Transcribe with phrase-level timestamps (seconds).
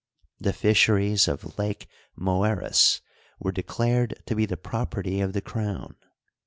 [0.39, 1.87] The fisheries of Lake
[2.19, 3.01] Moeris
[3.39, 5.95] were declared to be the property of the crown.